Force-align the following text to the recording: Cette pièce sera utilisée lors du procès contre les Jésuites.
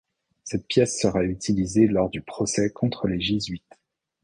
Cette 0.43 0.65
pièce 0.65 0.99
sera 0.99 1.23
utilisée 1.23 1.85
lors 1.85 2.09
du 2.09 2.23
procès 2.23 2.71
contre 2.71 3.05
les 3.07 3.21
Jésuites. 3.21 3.77